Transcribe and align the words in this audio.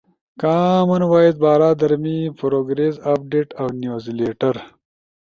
کامن 0.41 1.01
وائس 1.11 1.35
بارا 1.43 1.69
در 1.79 1.91
می 2.03 2.17
پروگریس 2.39 2.95
اپڈیٹ 3.11 3.49
اؤ 3.61 3.69
نیوز 3.81 4.05
لیٹر 4.17 4.55